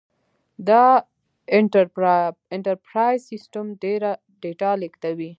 دا 0.67 0.85
انټرپرایز 2.55 3.19
سیسټم 3.31 3.65
ډېره 3.83 4.11
ډیټا 4.41 4.71
لېږدوي. 4.81 5.29